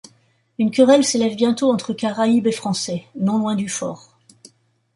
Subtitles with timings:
[0.57, 4.17] Une querelle s’élève bientôt entre Caraïbes et Français, non loin du fort.